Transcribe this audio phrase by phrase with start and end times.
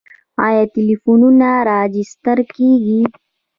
[0.47, 3.01] آیا ټلیفونونه راجستر کیږي؟